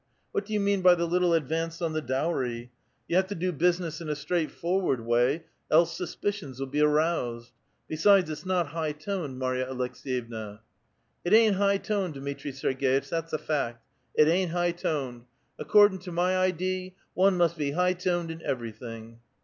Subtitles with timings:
[0.31, 2.71] What do you mean by the little advance on the dowry?
[3.07, 7.51] You have to do busi ness in a straightforward way else suspicions'll be aroused.
[7.87, 10.61] Besides, it is not high toned, Marya Aleks^yevna."
[11.23, 13.85] ''It ain't high toned, Dmitri Serg^itch, that's a fact;
[14.15, 15.25] it ain't high toned.
[15.59, 19.19] Accordin' to my idee, one must be high toned in everything."